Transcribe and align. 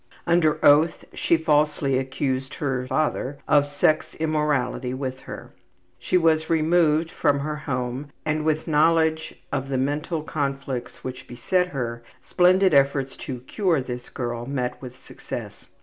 Under 0.25 0.57
oath 0.65 1.05
she 1.13 1.37
falsely 1.37 1.99
accused 1.99 2.55
her 2.55 2.87
``father'' 2.89 3.37
of 3.47 3.67
sex 3.67 4.15
immorality 4.15 4.95
with 4.95 5.19
her. 5.29 5.53
She 5.99 6.17
was 6.17 6.49
removed 6.49 7.11
from 7.11 7.41
her 7.41 7.55
home, 7.57 8.07
and 8.25 8.43
with 8.43 8.67
knowledge 8.67 9.35
of 9.53 9.69
the 9.69 9.77
mental 9.77 10.23
conflicts 10.23 11.03
which 11.03 11.27
beset 11.27 11.67
her, 11.67 12.01
splendid 12.25 12.73
efforts 12.73 13.15
to 13.17 13.41
``cure'' 13.41 13.85
this 13.85 14.09
girl 14.09 14.47
met 14.47 14.81
with 14.81 14.97
success. 14.97 15.67